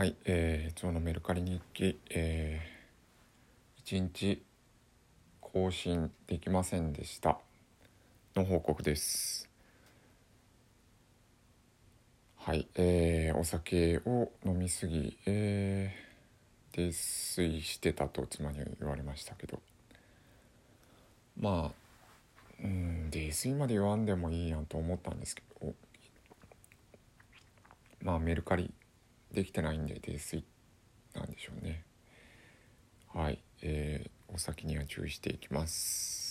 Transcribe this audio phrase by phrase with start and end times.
[0.00, 4.42] はい、えー、今日のメルカリ日記、えー、1日
[5.42, 7.36] 更新できませんでした。
[8.34, 9.46] の報告です。
[12.38, 19.60] はい、えー、お酒を飲みすぎ、えー、泥酔してたと妻に言われましたけど、
[21.38, 21.72] ま
[22.58, 25.74] あ、うん、泥酔まで言わんでもいいやんと思ったんですけど、
[28.00, 28.72] まあメルカリ
[29.32, 30.44] できてないんで泥酔
[31.14, 31.84] なんでしょうね。
[33.12, 36.29] はい、えー、お先には注意していきます。